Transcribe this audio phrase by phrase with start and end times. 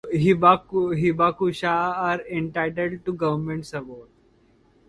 [0.97, 4.09] "Hibakusha" are entitled to government support.